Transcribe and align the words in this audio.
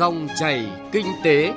Dòng 0.00 0.28
chảy 0.38 0.66
kinh 0.92 1.06
tế. 1.24 1.52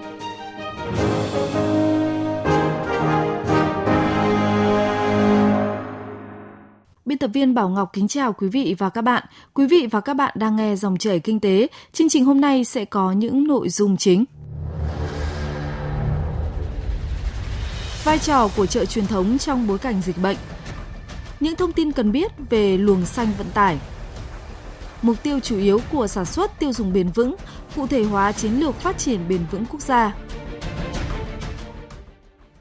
Biên 7.06 7.18
tập 7.18 7.30
viên 7.34 7.54
Bảo 7.54 7.70
Ngọc 7.70 7.90
kính 7.94 8.08
chào 8.08 8.34
quý 8.34 8.48
vị 8.48 8.76
và 8.78 8.90
các 8.90 9.02
bạn. 9.02 9.24
Quý 9.54 9.68
vị 9.68 9.88
và 9.92 10.02
các 10.02 10.14
bạn 10.14 10.34
đang 10.36 10.56
nghe 10.56 10.76
Dòng 10.76 10.98
chảy 10.98 11.20
kinh 11.20 11.40
tế. 11.40 11.68
Chương 11.94 12.10
trình 12.10 12.26
hôm 12.26 12.42
nay 12.42 12.64
sẽ 12.64 12.86
có 12.86 13.12
những 13.12 13.48
nội 13.48 13.70
dung 13.70 13.98
chính. 13.98 14.26
Vai 18.04 18.20
trò 18.20 18.48
của 18.58 18.66
chợ 18.66 18.86
truyền 18.86 19.08
thống 19.08 19.38
trong 19.38 19.68
bối 19.68 19.78
cảnh 19.78 20.02
dịch 20.02 20.18
bệnh. 20.22 20.38
Những 21.40 21.56
thông 21.56 21.72
tin 21.72 21.92
cần 21.92 22.12
biết 22.12 22.32
về 22.50 22.78
luồng 22.78 23.06
xanh 23.06 23.28
vận 23.38 23.48
tải. 23.54 23.78
Mục 25.04 25.24
tiêu 25.24 25.40
chủ 25.40 25.58
yếu 25.58 25.80
của 25.92 26.08
sản 26.08 26.26
xuất 26.26 26.60
tiêu 26.60 26.74
dùng 26.74 26.94
bền 26.94 27.08
vững, 27.08 27.36
cụ 27.76 27.88
thể 27.88 28.04
hóa 28.04 28.32
chiến 28.32 28.60
lược 28.60 28.76
phát 28.76 28.98
triển 28.98 29.20
bền 29.30 29.40
vững 29.52 29.66
quốc 29.66 29.82
gia. 29.82 30.16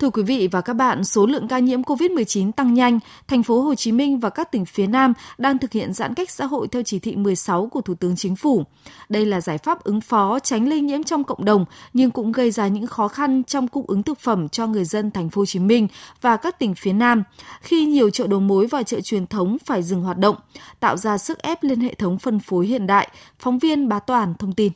Thưa 0.03 0.11
quý 0.11 0.23
vị 0.23 0.49
và 0.53 0.61
các 0.61 0.73
bạn, 0.73 1.05
số 1.05 1.27
lượng 1.27 1.49
ca 1.49 1.59
nhiễm 1.59 1.83
COVID-19 1.83 2.53
tăng 2.53 2.75
nhanh, 2.75 2.99
thành 3.29 3.43
phố 3.43 3.61
Hồ 3.61 3.75
Chí 3.75 3.93
Minh 3.93 4.19
và 4.19 4.31
các 4.31 4.53
tỉnh 4.53 4.65
phía 4.65 4.87
Nam 4.87 5.13
đang 5.39 5.59
thực 5.59 5.73
hiện 5.73 5.93
giãn 5.93 6.15
cách 6.15 6.31
xã 6.31 6.47
hội 6.47 6.69
theo 6.69 6.83
chỉ 6.83 6.99
thị 6.99 7.17
16 7.17 7.67
của 7.67 7.81
Thủ 7.81 7.95
tướng 7.95 8.17
Chính 8.17 8.37
phủ. 8.37 8.65
Đây 9.09 9.27
là 9.27 9.41
giải 9.41 9.59
pháp 9.59 9.85
ứng 9.85 10.01
phó 10.01 10.39
tránh 10.39 10.69
lây 10.69 10.81
nhiễm 10.81 11.03
trong 11.03 11.25
cộng 11.25 11.45
đồng 11.45 11.65
nhưng 11.93 12.11
cũng 12.11 12.33
gây 12.33 12.51
ra 12.51 12.69
những 12.69 12.87
khó 12.87 13.09
khăn 13.09 13.43
trong 13.45 13.69
cung 13.69 13.85
ứng 13.89 14.03
thực 14.03 14.21
phẩm 14.21 14.49
cho 14.49 14.67
người 14.67 14.85
dân 14.85 15.11
thành 15.11 15.31
phố 15.31 15.41
Hồ 15.41 15.47
Chí 15.47 15.59
Minh 15.59 15.89
và 16.21 16.37
các 16.37 16.59
tỉnh 16.59 16.75
phía 16.75 16.93
Nam 16.93 17.23
khi 17.61 17.87
nhiều 17.87 18.11
chợ 18.11 18.27
đầu 18.27 18.41
mối 18.41 18.67
và 18.67 18.83
chợ 18.83 19.01
truyền 19.01 19.27
thống 19.27 19.57
phải 19.65 19.83
dừng 19.83 20.03
hoạt 20.03 20.19
động, 20.19 20.37
tạo 20.81 20.97
ra 20.97 21.19
sức 21.19 21.43
ép 21.43 21.63
lên 21.63 21.81
hệ 21.81 21.95
thống 21.95 22.19
phân 22.19 22.39
phối 22.39 22.67
hiện 22.67 22.87
đại. 22.87 23.09
Phóng 23.39 23.59
viên 23.59 23.89
Bá 23.89 23.99
Toàn 23.99 24.35
thông 24.39 24.53
tin. 24.53 24.73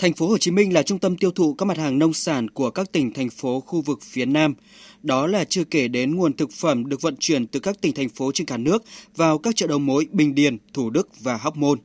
Thành 0.00 0.12
phố 0.12 0.28
Hồ 0.28 0.38
Chí 0.38 0.50
Minh 0.50 0.72
là 0.72 0.82
trung 0.82 0.98
tâm 0.98 1.16
tiêu 1.16 1.30
thụ 1.30 1.54
các 1.54 1.66
mặt 1.66 1.78
hàng 1.78 1.98
nông 1.98 2.14
sản 2.14 2.50
của 2.50 2.70
các 2.70 2.92
tỉnh 2.92 3.12
thành 3.12 3.30
phố 3.30 3.60
khu 3.60 3.80
vực 3.80 3.98
phía 4.02 4.24
Nam. 4.24 4.54
Đó 5.02 5.26
là 5.26 5.44
chưa 5.44 5.64
kể 5.64 5.88
đến 5.88 6.14
nguồn 6.14 6.32
thực 6.32 6.52
phẩm 6.52 6.88
được 6.88 7.02
vận 7.02 7.16
chuyển 7.16 7.46
từ 7.46 7.60
các 7.60 7.80
tỉnh 7.80 7.94
thành 7.94 8.08
phố 8.08 8.32
trên 8.32 8.46
cả 8.46 8.56
nước 8.56 8.84
vào 9.16 9.38
các 9.38 9.56
chợ 9.56 9.66
đầu 9.66 9.78
mối 9.78 10.06
Bình 10.12 10.34
Điền, 10.34 10.58
Thủ 10.72 10.90
Đức 10.90 11.08
và 11.20 11.36
Hóc 11.36 11.56
Môn. 11.56 11.78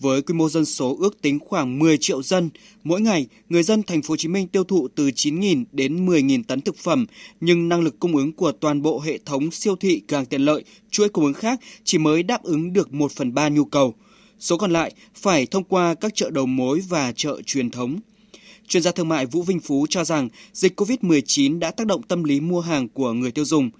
Với 0.00 0.22
quy 0.22 0.34
mô 0.34 0.48
dân 0.48 0.64
số 0.64 0.96
ước 1.00 1.22
tính 1.22 1.38
khoảng 1.38 1.78
10 1.78 1.98
triệu 1.98 2.22
dân, 2.22 2.50
mỗi 2.84 3.00
ngày 3.00 3.26
người 3.48 3.62
dân 3.62 3.82
thành 3.82 4.02
phố 4.02 4.12
Hồ 4.12 4.16
Chí 4.16 4.28
Minh 4.28 4.48
tiêu 4.48 4.64
thụ 4.64 4.88
từ 4.88 5.08
9.000 5.08 5.64
đến 5.72 6.06
10.000 6.06 6.42
tấn 6.48 6.60
thực 6.60 6.76
phẩm, 6.76 7.06
nhưng 7.40 7.68
năng 7.68 7.80
lực 7.80 7.98
cung 8.00 8.16
ứng 8.16 8.32
của 8.32 8.52
toàn 8.52 8.82
bộ 8.82 9.00
hệ 9.00 9.18
thống 9.26 9.50
siêu 9.50 9.76
thị 9.76 10.02
càng 10.08 10.26
tiện 10.26 10.40
lợi, 10.40 10.64
chuỗi 10.90 11.08
cung 11.08 11.24
ứng 11.24 11.34
khác 11.34 11.60
chỉ 11.84 11.98
mới 11.98 12.22
đáp 12.22 12.42
ứng 12.42 12.72
được 12.72 12.92
1 12.92 13.12
phần 13.12 13.34
3 13.34 13.48
nhu 13.48 13.64
cầu. 13.64 13.94
Số 14.40 14.56
còn 14.56 14.70
lại 14.70 14.92
phải 15.14 15.46
thông 15.50 15.64
qua 15.64 15.94
các 16.00 16.14
chợ 16.14 16.30
đầu 16.30 16.46
mối 16.46 16.80
và 16.88 17.12
chợ 17.12 17.42
truyền 17.46 17.70
thống. 17.70 17.98
Chuyên 18.68 18.82
gia 18.82 18.90
thương 18.92 19.08
mại 19.08 19.26
Vũ 19.26 19.42
Vinh 19.42 19.60
Phú 19.60 19.86
cho 19.88 20.04
rằng 20.04 20.28
dịch 20.52 20.80
COVID-19 20.80 21.58
đã 21.58 21.70
tác 21.70 21.86
động 21.86 22.02
tâm 22.02 22.24
lý 22.24 22.40
mua 22.40 22.60
hàng 22.60 22.88
của 22.88 23.12
người 23.12 23.30
tiêu 23.30 23.44
dùng. 23.44 23.70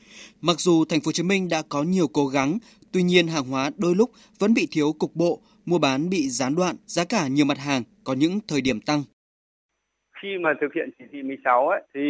Mặc 0.40 0.60
dù 0.60 0.84
thành 0.84 1.00
phố 1.00 1.08
Hồ 1.08 1.12
Chí 1.12 1.22
Minh 1.22 1.48
đã 1.48 1.62
có 1.68 1.82
nhiều 1.82 2.06
cố 2.12 2.26
gắng, 2.26 2.58
tuy 2.92 3.02
nhiên 3.02 3.28
hàng 3.28 3.44
hóa 3.44 3.70
đôi 3.76 3.94
lúc 3.94 4.10
vẫn 4.38 4.54
bị 4.54 4.68
thiếu 4.70 4.92
cục 4.98 5.10
bộ, 5.14 5.40
mua 5.66 5.78
bán 5.78 6.10
bị 6.10 6.28
gián 6.28 6.54
đoạn, 6.54 6.76
giá 6.86 7.04
cả 7.04 7.28
nhiều 7.28 7.44
mặt 7.44 7.58
hàng 7.58 7.82
có 8.04 8.12
những 8.12 8.40
thời 8.48 8.60
điểm 8.60 8.80
tăng. 8.80 9.02
Khi 10.22 10.28
mà 10.40 10.50
thực 10.60 10.74
hiện 10.74 10.90
chỉ 10.98 11.04
thị 11.12 11.22
16 11.22 11.68
ấy 11.68 11.82
thì 11.94 12.00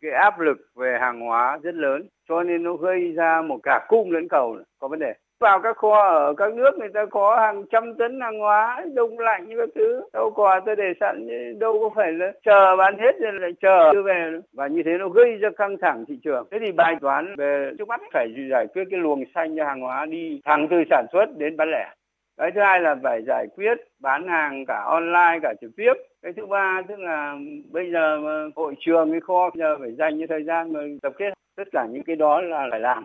cái 0.00 0.10
áp 0.10 0.40
lực 0.40 0.56
về 0.74 0.98
hàng 1.00 1.20
hóa 1.20 1.58
rất 1.62 1.74
lớn 1.74 2.08
cho 2.28 2.42
nên 2.42 2.62
nó 2.62 2.76
gây 2.76 3.12
ra 3.16 3.42
một 3.48 3.60
cả 3.62 3.86
cung 3.88 4.10
lẫn 4.10 4.28
cầu 4.30 4.58
có 4.78 4.88
vấn 4.88 4.98
đề 4.98 5.12
vào 5.40 5.60
các 5.60 5.76
kho 5.76 6.02
ở 6.02 6.34
các 6.36 6.54
nước, 6.54 6.78
người 6.78 6.88
ta 6.94 7.04
có 7.10 7.36
hàng 7.40 7.64
trăm 7.70 7.94
tấn 7.94 8.20
hàng 8.20 8.38
hóa, 8.38 8.84
đông 8.94 9.18
lạnh 9.18 9.48
như 9.48 9.56
các 9.58 9.68
thứ. 9.74 10.02
Đâu 10.12 10.30
có 10.30 10.60
tôi 10.66 10.76
để 10.76 10.92
sẵn, 11.00 11.28
đâu 11.58 11.78
có 11.80 11.90
phải 11.96 12.12
là 12.12 12.32
chờ 12.44 12.76
bán 12.76 12.98
hết 12.98 13.16
rồi 13.20 13.32
lại 13.32 13.50
chờ 13.60 13.92
đưa 13.92 14.02
về. 14.02 14.32
Và 14.52 14.66
như 14.66 14.82
thế 14.82 14.92
nó 14.98 15.08
gây 15.08 15.36
ra 15.36 15.48
căng 15.56 15.76
thẳng 15.80 16.04
thị 16.08 16.18
trường. 16.24 16.46
Thế 16.50 16.58
thì 16.60 16.72
bài 16.72 16.96
toán 17.00 17.34
về 17.36 17.70
trước 17.78 17.88
mắt 17.88 18.00
phải 18.12 18.28
giải 18.50 18.66
quyết 18.66 18.84
cái 18.90 19.00
luồng 19.00 19.24
xanh 19.34 19.56
cho 19.56 19.64
hàng 19.64 19.80
hóa 19.80 20.06
đi 20.06 20.40
thẳng 20.44 20.66
từ 20.70 20.76
sản 20.90 21.06
xuất 21.12 21.26
đến 21.36 21.56
bán 21.56 21.70
lẻ. 21.70 21.94
Cái 22.38 22.50
thứ 22.50 22.60
hai 22.60 22.80
là 22.80 22.96
phải 23.02 23.22
giải 23.26 23.46
quyết 23.56 23.78
bán 24.00 24.28
hàng 24.28 24.64
cả 24.68 24.82
online, 24.86 25.38
cả 25.42 25.54
trực 25.60 25.70
tiếp. 25.76 25.92
Cái 26.22 26.32
thứ 26.36 26.46
ba, 26.46 26.82
tức 26.88 26.98
là 26.98 27.36
bây 27.72 27.92
giờ 27.92 28.18
hội 28.56 28.74
trường, 28.80 29.10
cái 29.10 29.20
kho 29.20 29.50
bây 29.50 29.60
giờ 29.60 29.76
phải 29.80 29.92
dành 29.92 30.18
cái 30.18 30.26
thời 30.26 30.44
gian 30.44 30.72
mà 30.72 30.80
tập 31.02 31.12
kết 31.18 31.32
tất 31.56 31.68
cả 31.72 31.86
những 31.90 32.02
cái 32.06 32.16
đó 32.16 32.40
là 32.40 32.68
phải 32.70 32.80
làm 32.80 33.04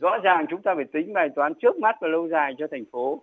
rõ 0.00 0.10
ràng 0.24 0.46
chúng 0.50 0.62
ta 0.62 0.72
phải 0.76 0.84
tính 0.92 1.12
bài 1.12 1.28
toán 1.36 1.52
trước 1.62 1.78
mắt 1.78 1.94
và 2.00 2.08
lâu 2.08 2.28
dài 2.28 2.52
cho 2.58 2.66
thành 2.70 2.84
phố. 2.92 3.22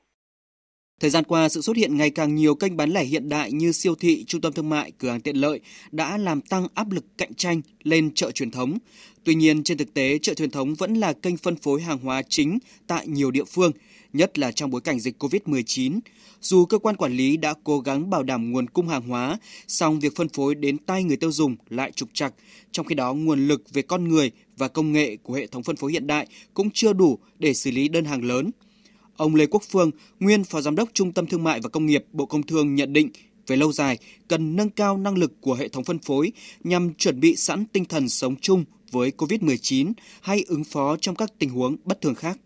Thời 0.99 1.09
gian 1.09 1.23
qua, 1.23 1.49
sự 1.49 1.61
xuất 1.61 1.75
hiện 1.75 1.97
ngày 1.97 2.09
càng 2.09 2.35
nhiều 2.35 2.55
kênh 2.55 2.77
bán 2.77 2.89
lẻ 2.89 3.03
hiện 3.03 3.29
đại 3.29 3.51
như 3.51 3.71
siêu 3.71 3.95
thị, 3.95 4.23
trung 4.27 4.41
tâm 4.41 4.53
thương 4.53 4.69
mại, 4.69 4.91
cửa 4.91 5.09
hàng 5.09 5.21
tiện 5.21 5.35
lợi 5.35 5.59
đã 5.91 6.17
làm 6.17 6.41
tăng 6.41 6.67
áp 6.73 6.91
lực 6.91 7.05
cạnh 7.17 7.33
tranh 7.33 7.61
lên 7.83 8.13
chợ 8.13 8.31
truyền 8.31 8.51
thống. 8.51 8.77
Tuy 9.23 9.35
nhiên, 9.35 9.63
trên 9.63 9.77
thực 9.77 9.93
tế, 9.93 10.17
chợ 10.17 10.33
truyền 10.33 10.51
thống 10.51 10.75
vẫn 10.75 10.93
là 10.93 11.13
kênh 11.13 11.38
phân 11.38 11.55
phối 11.55 11.81
hàng 11.81 11.97
hóa 11.97 12.21
chính 12.29 12.59
tại 12.88 13.07
nhiều 13.07 13.31
địa 13.31 13.44
phương, 13.44 13.71
nhất 14.13 14.39
là 14.39 14.51
trong 14.51 14.71
bối 14.71 14.81
cảnh 14.81 14.99
dịch 14.99 15.23
COVID-19. 15.23 15.99
Dù 16.41 16.65
cơ 16.65 16.77
quan 16.77 16.95
quản 16.95 17.11
lý 17.11 17.38
đã 17.38 17.53
cố 17.63 17.79
gắng 17.79 18.09
bảo 18.09 18.23
đảm 18.23 18.51
nguồn 18.51 18.67
cung 18.67 18.88
hàng 18.88 19.07
hóa, 19.07 19.38
song 19.67 19.99
việc 19.99 20.15
phân 20.15 20.29
phối 20.29 20.55
đến 20.55 20.77
tay 20.77 21.03
người 21.03 21.17
tiêu 21.17 21.31
dùng 21.31 21.55
lại 21.69 21.91
trục 21.91 22.09
trặc. 22.13 22.33
Trong 22.71 22.85
khi 22.85 22.95
đó, 22.95 23.13
nguồn 23.13 23.47
lực 23.47 23.61
về 23.73 23.81
con 23.81 24.07
người 24.07 24.31
và 24.57 24.68
công 24.68 24.91
nghệ 24.91 25.18
của 25.23 25.34
hệ 25.34 25.47
thống 25.47 25.63
phân 25.63 25.75
phối 25.75 25.91
hiện 25.91 26.07
đại 26.07 26.28
cũng 26.53 26.69
chưa 26.73 26.94
đủ 26.94 27.19
để 27.40 27.53
xử 27.53 27.72
lý 27.72 27.88
đơn 27.88 28.06
hàng 28.06 28.23
lớn. 28.23 28.51
Ông 29.18 29.35
Lê 29.35 29.45
Quốc 29.45 29.63
Phương, 29.69 29.91
nguyên 30.19 30.44
Phó 30.44 30.62
Giám 30.62 30.75
đốc 30.75 30.90
Trung 30.94 31.12
tâm 31.12 31.25
Thương 31.25 31.44
mại 31.44 31.59
và 31.59 31.69
Công 31.69 31.85
nghiệp 31.85 32.06
Bộ 32.13 32.25
Công 32.25 32.44
Thương 32.44 32.75
nhận 32.75 32.94
định, 32.94 33.09
về 33.47 33.56
lâu 33.56 33.72
dài, 33.72 33.97
cần 34.28 34.56
nâng 34.56 34.69
cao 34.69 34.97
năng 34.97 35.18
lực 35.18 35.41
của 35.41 35.53
hệ 35.53 35.68
thống 35.68 35.84
phân 35.84 36.00
phối 36.00 36.31
nhằm 36.63 36.94
chuẩn 36.94 37.19
bị 37.19 37.35
sẵn 37.35 37.66
tinh 37.66 37.85
thần 37.85 38.09
sống 38.09 38.35
chung 38.41 38.66
với 38.91 39.12
COVID-19 39.18 39.94
hay 40.22 40.44
ứng 40.47 40.63
phó 40.63 40.97
trong 41.01 41.16
các 41.16 41.34
tình 41.39 41.50
huống 41.50 41.75
bất 41.84 42.01
thường 42.01 42.16
khác. 42.16 42.38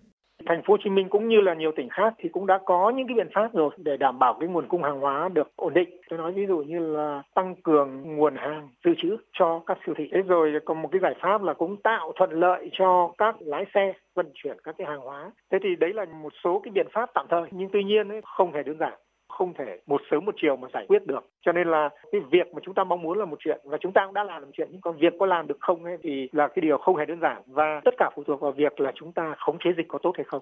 Thành 0.52 0.62
phố 0.62 0.74
Hồ 0.74 0.78
Chí 0.84 0.90
Minh 0.90 1.10
cũng 1.10 1.28
như 1.28 1.42
là 1.42 1.54
nhiều 1.54 1.72
tỉnh 1.76 1.90
khác 1.90 2.14
thì 2.18 2.30
cũng 2.30 2.48
đã 2.48 2.60
có 2.66 2.90
những 2.90 3.08
cái 3.08 3.16
biện 3.16 3.30
pháp 3.34 3.54
rồi 3.54 3.70
để 3.78 3.98
đảm 3.98 4.20
bảo 4.20 4.38
cái 4.40 4.50
nguồn 4.50 4.68
cung 4.68 4.84
hàng 4.84 5.00
hóa 5.00 5.30
được 5.34 5.56
ổn 5.56 5.74
định. 5.74 5.90
Tôi 6.10 6.20
nói 6.20 6.32
ví 6.32 6.46
dụ 6.48 6.58
như 6.58 6.80
là 6.80 7.24
tăng 7.36 7.56
cường 7.64 8.16
nguồn 8.16 8.36
hàng 8.36 8.70
dự 8.86 8.92
trữ 8.98 9.18
cho 9.34 9.62
các 9.66 9.78
siêu 9.86 9.96
thị. 9.98 10.10
Thế 10.12 10.22
rồi 10.22 10.54
còn 10.66 10.82
một 10.82 10.90
cái 10.92 11.02
giải 11.02 11.14
pháp 11.22 11.44
là 11.44 11.54
cũng 11.54 11.78
tạo 11.78 12.12
thuận 12.16 12.32
lợi 12.32 12.70
cho 12.72 13.12
các 13.18 13.36
lái 13.40 13.66
xe 13.74 13.94
vận 14.16 14.32
chuyển 14.34 14.58
các 14.64 14.76
cái 14.78 14.88
hàng 14.88 15.00
hóa. 15.00 15.32
Thế 15.52 15.58
thì 15.64 15.76
đấy 15.76 15.94
là 15.94 16.06
một 16.06 16.34
số 16.44 16.62
cái 16.64 16.72
biện 16.72 16.88
pháp 16.94 17.10
tạm 17.14 17.26
thời 17.30 17.44
nhưng 17.52 17.70
tuy 17.74 17.84
nhiên 17.84 18.10
ấy, 18.10 18.22
không 18.24 18.54
hề 18.54 18.64
đơn 18.64 18.78
giản 18.78 18.94
không 19.32 19.54
thể 19.58 19.78
một 19.88 20.02
sớm 20.12 20.26
một 20.26 20.36
chiều 20.42 20.56
mà 20.56 20.68
giải 20.74 20.86
quyết 20.88 21.08
được. 21.08 21.24
Cho 21.46 21.52
nên 21.52 21.68
là 21.68 21.90
cái 22.12 22.22
việc 22.32 22.54
mà 22.54 22.60
chúng 22.66 22.74
ta 22.74 22.84
mong 22.84 23.02
muốn 23.02 23.18
là 23.18 23.26
một 23.26 23.40
chuyện 23.40 23.60
và 23.64 23.78
chúng 23.82 23.94
ta 23.94 24.02
cũng 24.06 24.14
đã 24.14 24.24
làm 24.24 24.42
một 24.42 24.52
chuyện 24.54 24.68
nhưng 24.72 24.82
còn 24.82 24.98
việc 24.98 25.14
có 25.20 25.26
làm 25.26 25.48
được 25.48 25.58
không 25.60 25.84
ấy 25.84 25.98
thì 26.04 26.30
là 26.32 26.48
cái 26.48 26.62
điều 26.62 26.78
không 26.78 26.96
hề 26.96 27.06
đơn 27.06 27.20
giản 27.22 27.42
và 27.48 27.82
tất 27.86 27.94
cả 27.98 28.10
phụ 28.16 28.24
thuộc 28.28 28.42
vào 28.42 28.52
việc 28.52 28.80
là 28.80 28.92
chúng 28.96 29.12
ta 29.12 29.36
khống 29.38 29.58
chế 29.64 29.70
dịch 29.78 29.88
có 29.88 30.00
tốt 30.04 30.12
hay 30.18 30.24
không. 30.24 30.42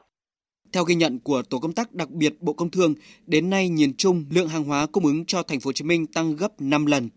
Theo 0.73 0.83
ghi 0.83 0.95
nhận 0.95 1.19
của 1.19 1.41
tổ 1.49 1.59
công 1.59 1.73
tác 1.73 1.93
đặc 1.93 2.09
biệt 2.09 2.33
Bộ 2.39 2.53
Công 2.53 2.71
Thương, 2.71 2.93
đến 3.27 3.49
nay 3.49 3.69
nhìn 3.69 3.93
chung 3.97 4.25
lượng 4.31 4.47
hàng 4.47 4.63
hóa 4.63 4.87
cung 4.91 5.05
ứng 5.05 5.25
cho 5.25 5.43
thành 5.43 5.59
phố 5.59 5.67
Hồ 5.67 5.71
Chí 5.73 5.85
Minh 5.85 6.05
tăng 6.07 6.35
gấp 6.35 6.51
5 6.59 6.85
lần. 6.85 7.09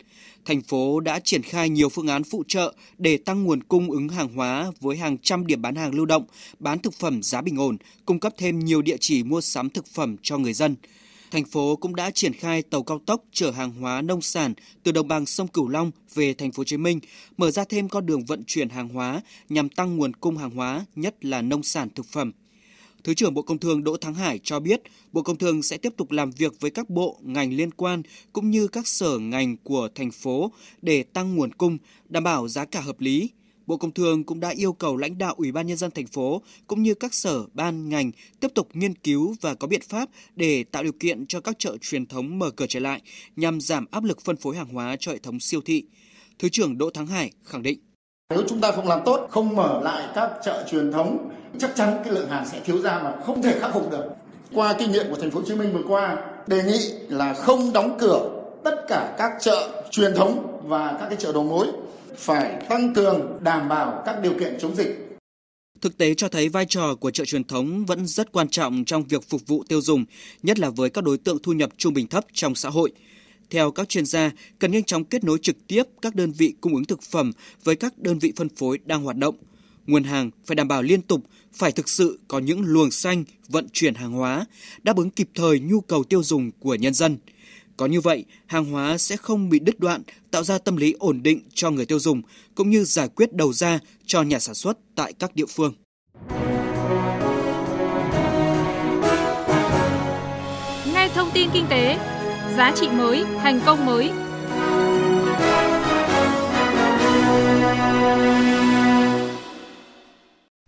Thành 0.45 0.61
phố 0.61 1.01
đã 1.01 1.21
triển 1.25 1.43
khai 1.43 1.69
nhiều 1.69 1.89
phương 1.89 2.07
án 2.07 2.23
phụ 2.25 2.43
trợ 2.49 2.75
để 2.99 3.19
tăng 3.25 3.45
nguồn 3.45 3.63
cung 3.63 3.91
ứng 3.91 4.09
hàng 4.09 4.29
hóa 4.37 4.67
với 4.81 4.97
hàng 4.97 5.19
trăm 5.19 5.47
điểm 5.47 5.63
bán 5.63 5.75
hàng 5.75 5.95
lưu 5.95 6.07
động, 6.07 6.25
bán 6.59 6.79
thực 6.79 6.95
phẩm 6.95 7.23
giá 7.23 7.41
bình 7.41 7.57
ổn, 7.57 7.77
cung 8.07 8.21
cấp 8.21 8.33
thêm 8.39 8.59
nhiều 8.59 8.83
địa 8.83 8.97
chỉ 9.01 9.23
mua 9.23 9.41
sắm 9.41 9.71
thực 9.71 9.87
phẩm 9.87 10.17
cho 10.23 10.39
người 10.39 10.53
dân 10.53 10.75
thành 11.33 11.45
phố 11.45 11.77
cũng 11.77 11.97
đã 11.97 12.11
triển 12.11 12.33
khai 12.33 12.63
tàu 12.63 12.83
cao 12.83 12.99
tốc 12.99 13.25
chở 13.33 13.51
hàng 13.51 13.73
hóa 13.73 14.03
nông 14.03 14.23
sản 14.23 14.55
từ 14.83 14.93
đồng 14.93 15.09
bằng 15.09 15.27
sông 15.27 15.49
Cửu 15.49 15.69
Long 15.69 15.91
về 16.15 16.35
thành 16.35 16.53
phố 16.53 16.61
Hồ 16.61 16.65
Chí 16.65 16.77
Minh, 16.77 17.01
mở 17.37 17.51
ra 17.51 17.65
thêm 17.65 17.89
con 17.89 18.07
đường 18.07 18.25
vận 18.25 18.45
chuyển 18.47 18.69
hàng 18.69 18.89
hóa 18.89 19.21
nhằm 19.49 19.69
tăng 19.69 19.97
nguồn 19.97 20.15
cung 20.15 20.37
hàng 20.37 20.51
hóa, 20.51 20.85
nhất 20.97 21.25
là 21.25 21.43
nông 21.43 21.63
sản 21.63 21.89
thực 21.95 22.07
phẩm. 22.07 22.33
Thứ 23.05 23.15
trưởng 23.15 23.35
Bộ 23.35 23.43
Công 23.43 23.59
Thương 23.59 23.85
Đỗ 23.85 23.97
Thắng 23.97 24.15
Hải 24.15 24.41
cho 24.45 24.61
biết, 24.61 24.83
Bộ 25.13 25.23
Công 25.23 25.37
Thương 25.37 25.63
sẽ 25.63 25.77
tiếp 25.77 25.93
tục 25.97 26.11
làm 26.11 26.31
việc 26.31 26.61
với 26.61 26.71
các 26.71 26.91
bộ, 26.91 27.19
ngành 27.23 27.53
liên 27.53 27.71
quan 27.71 28.03
cũng 28.33 28.51
như 28.51 28.69
các 28.69 28.87
sở 28.87 29.19
ngành 29.19 29.57
của 29.57 29.89
thành 29.95 30.11
phố 30.11 30.53
để 30.83 31.03
tăng 31.03 31.35
nguồn 31.35 31.53
cung, 31.53 31.79
đảm 32.09 32.25
bảo 32.25 32.49
giá 32.49 32.65
cả 32.65 32.81
hợp 32.81 33.01
lý, 33.01 33.31
Bộ 33.73 33.77
Công 33.77 33.93
Thương 33.93 34.25
cũng 34.25 34.41
đã 34.41 34.49
yêu 34.49 34.73
cầu 34.73 34.97
lãnh 34.97 35.19
đạo 35.19 35.35
Ủy 35.37 35.53
ban 35.53 35.67
nhân 35.67 35.77
dân 35.77 35.91
thành 35.91 36.07
phố 36.07 36.43
cũng 36.67 36.83
như 36.83 36.95
các 36.95 37.15
sở 37.15 37.43
ban 37.55 37.89
ngành 37.89 38.11
tiếp 38.41 38.49
tục 38.55 38.69
nghiên 38.73 38.95
cứu 38.95 39.35
và 39.41 39.55
có 39.55 39.67
biện 39.67 39.81
pháp 39.89 40.09
để 40.37 40.65
tạo 40.65 40.83
điều 40.83 40.93
kiện 40.93 41.27
cho 41.27 41.41
các 41.41 41.59
chợ 41.59 41.77
truyền 41.81 42.07
thống 42.07 42.39
mở 42.39 42.51
cửa 42.51 42.67
trở 42.69 42.81
lại 42.81 43.03
nhằm 43.37 43.61
giảm 43.61 43.87
áp 43.91 44.05
lực 44.05 44.21
phân 44.21 44.37
phối 44.37 44.57
hàng 44.57 44.69
hóa 44.69 44.97
cho 45.01 45.13
hệ 45.13 45.19
thống 45.19 45.41
siêu 45.41 45.61
thị. 45.65 45.85
Thứ 46.39 46.49
trưởng 46.49 46.79
Đỗ 46.79 46.91
Thắng 46.91 47.07
Hải 47.07 47.31
khẳng 47.45 47.63
định 47.63 47.79
nếu 48.31 48.43
chúng 48.49 48.61
ta 48.61 48.73
không 48.73 48.89
làm 48.89 49.01
tốt, 49.05 49.27
không 49.31 49.57
mở 49.57 49.81
lại 49.83 50.05
các 50.15 50.31
chợ 50.45 50.67
truyền 50.71 50.93
thống, 50.93 51.31
chắc 51.59 51.71
chắn 51.77 52.01
cái 52.05 52.13
lượng 52.13 52.29
hàng 52.29 52.47
sẽ 52.49 52.61
thiếu 52.65 52.79
ra 52.79 53.01
mà 53.05 53.15
không 53.27 53.43
thể 53.43 53.59
khắc 53.61 53.75
phục 53.75 53.91
được. 53.91 54.05
Qua 54.55 54.75
kinh 54.79 54.93
nghiệm 54.93 55.07
của 55.11 55.17
thành 55.17 55.31
phố 55.31 55.41
Hồ 55.41 55.47
Chí 55.49 55.55
Minh 55.55 55.73
vừa 55.73 55.85
qua, 55.89 56.17
đề 56.47 56.63
nghị 56.63 56.93
là 57.09 57.35
không 57.35 57.73
đóng 57.73 57.97
cửa 58.01 58.43
tất 58.65 58.85
cả 58.89 59.15
các 59.19 59.33
chợ 59.41 59.85
truyền 59.91 60.15
thống 60.15 60.61
và 60.65 60.97
các 61.01 61.07
cái 61.09 61.17
chợ 61.21 61.33
đầu 61.33 61.45
mối 61.45 61.67
phải 62.17 62.67
tăng 62.69 62.95
cường 62.95 63.39
đảm 63.43 63.69
bảo 63.69 64.03
các 64.07 64.17
điều 64.23 64.35
kiện 64.39 64.59
chống 64.61 64.77
dịch. 64.77 65.09
Thực 65.81 65.99
tế 65.99 66.15
cho 66.15 66.29
thấy 66.29 66.49
vai 66.49 66.67
trò 66.69 66.95
của 66.95 67.11
chợ 67.11 67.25
truyền 67.25 67.45
thống 67.45 67.85
vẫn 67.85 68.07
rất 68.07 68.33
quan 68.33 68.49
trọng 68.49 68.85
trong 68.85 69.05
việc 69.05 69.29
phục 69.29 69.47
vụ 69.47 69.65
tiêu 69.69 69.81
dùng, 69.81 70.05
nhất 70.43 70.59
là 70.59 70.71
với 70.71 70.91
các 70.91 71.05
đối 71.05 71.19
tượng 71.19 71.39
thu 71.43 71.53
nhập 71.53 71.71
trung 71.77 71.95
bình 71.95 72.07
thấp 72.07 72.25
trong 72.33 72.55
xã 72.55 72.69
hội. 72.69 72.93
Theo 73.51 73.71
các 73.71 73.89
chuyên 73.89 74.07
gia, 74.07 74.31
cần 74.59 74.73
nhanh 74.73 74.85
chóng 74.85 75.05
kết 75.05 75.25
nối 75.25 75.39
trực 75.43 75.57
tiếp 75.67 75.83
các 76.03 76.15
đơn 76.15 76.33
vị 76.33 76.55
cung 76.61 76.75
ứng 76.75 76.85
thực 76.85 77.03
phẩm 77.03 77.33
với 77.65 77.77
các 77.77 77.99
đơn 77.99 78.19
vị 78.19 78.33
phân 78.37 78.49
phối 78.49 78.79
đang 78.85 79.03
hoạt 79.03 79.17
động. 79.17 79.35
Nguồn 79.87 80.05
hàng 80.05 80.31
phải 80.47 80.55
đảm 80.55 80.69
bảo 80.69 80.83
liên 80.83 81.03
tục, 81.03 81.21
phải 81.53 81.73
thực 81.73 81.89
sự 81.89 82.19
có 82.29 82.39
những 82.39 82.63
luồng 82.65 82.91
xanh 82.91 83.25
vận 83.49 83.69
chuyển 83.73 83.95
hàng 83.95 84.13
hóa, 84.13 84.47
đáp 84.83 84.97
ứng 84.97 85.11
kịp 85.11 85.29
thời 85.35 85.61
nhu 85.61 85.81
cầu 85.81 86.05
tiêu 86.05 86.23
dùng 86.23 86.51
của 86.61 86.75
nhân 86.75 86.95
dân. 86.95 87.17
Có 87.77 87.87
như 87.87 88.01
vậy, 88.01 88.25
hàng 88.47 88.65
hóa 88.65 88.99
sẽ 88.99 89.17
không 89.17 89.49
bị 89.49 89.59
đứt 89.59 89.81
đoạn, 89.81 90.03
tạo 90.31 90.45
ra 90.45 90.59
tâm 90.59 90.77
lý 90.77 90.95
ổn 90.99 91.23
định 91.23 91.41
cho 91.55 91.71
người 91.71 91.87
tiêu 91.87 91.99
dùng, 91.99 92.23
cũng 92.55 92.71
như 92.71 92.85
giải 92.85 93.09
quyết 93.09 93.33
đầu 93.33 93.53
ra 93.53 93.79
cho 94.07 94.23
nhà 94.23 94.39
sản 94.39 94.55
xuất 94.55 94.79
tại 94.95 95.13
các 95.13 95.35
địa 95.35 95.47
phương. 95.47 95.75
Nghe 100.95 101.09
thông 101.15 101.31
tin 101.35 101.49
kinh 101.53 101.67
tế, 101.71 101.97
giá 102.57 102.73
trị 102.77 102.89
mới, 102.89 103.25
thành 103.43 103.61
công 103.67 103.87
mới. 103.87 104.11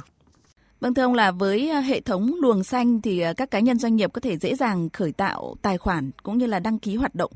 Vâng 0.81 0.95
thưa 0.95 1.03
ông 1.03 1.15
là 1.15 1.31
với 1.31 1.71
à, 1.71 1.81
hệ 1.81 2.01
thống 2.01 2.35
luồng 2.41 2.65
xanh 2.65 3.01
thì 3.01 3.21
à, 3.21 3.33
các 3.33 3.51
cá 3.51 3.61
nhân 3.61 3.79
doanh 3.79 3.97
nghiệp 3.97 4.13
có 4.13 4.21
thể 4.21 4.39
dễ 4.39 4.55
dàng 4.55 4.89
khởi 4.91 5.13
tạo 5.13 5.57
tài 5.63 5.79
khoản 5.79 6.11
cũng 6.23 6.39
như 6.39 6.47
là 6.47 6.59
đăng 6.59 6.79
ký 6.79 6.97
hoạt 6.97 7.15
động 7.15 7.33